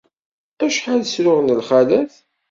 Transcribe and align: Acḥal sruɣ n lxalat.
Acḥal 0.65 1.01
sruɣ 1.05 1.39
n 1.41 1.55
lxalat. 1.59 2.13